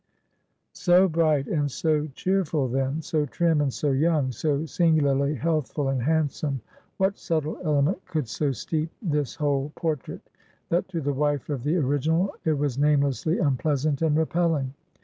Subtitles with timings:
[0.73, 6.01] So bright, and so cheerful then; so trim, and so young; so singularly healthful, and
[6.01, 6.59] handsome;
[6.97, 10.21] what subtile element could so steep this whole portrait,
[10.69, 14.73] that, to the wife of the original, it was namelessly unpleasant and repelling?